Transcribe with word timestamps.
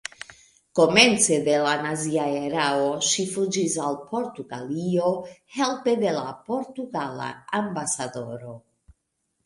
Komence 0.77 1.35
de 1.47 1.57
la 1.65 1.73
nazia 1.81 2.23
erao 2.47 2.89
ŝi 3.09 3.27
fuĝis 3.35 3.77
al 3.89 4.01
Portugalio 4.15 5.13
helpe 5.61 5.97
de 6.07 6.19
la 6.19 6.27
portugala 6.51 7.33
ambasadoro. 7.65 8.61